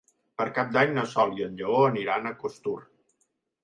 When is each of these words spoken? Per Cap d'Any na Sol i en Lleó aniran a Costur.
Per 0.41 0.47
Cap 0.55 0.71
d'Any 0.77 0.95
na 0.95 1.05
Sol 1.13 1.35
i 1.43 1.47
en 1.51 1.61
Lleó 1.63 1.87
aniran 1.93 2.27
a 2.27 2.37
Costur. 2.45 2.79